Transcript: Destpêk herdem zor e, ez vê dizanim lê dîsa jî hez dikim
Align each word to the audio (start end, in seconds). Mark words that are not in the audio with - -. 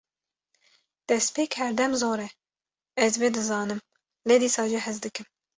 Destpêk 1.09 1.51
herdem 1.59 1.91
zor 2.01 2.19
e, 2.27 2.29
ez 3.05 3.13
vê 3.21 3.27
dizanim 3.37 3.79
lê 4.27 4.35
dîsa 4.43 4.63
jî 4.71 4.79
hez 4.85 4.97
dikim 5.03 5.27